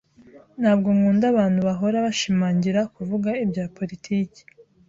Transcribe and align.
Ntabwo 0.61 0.87
nkunda 0.95 1.25
abantu 1.33 1.59
bahora 1.67 1.97
bashimangira 2.05 2.81
kuvuga 2.95 3.29
ibya 3.43 3.65
politiki. 3.77 4.41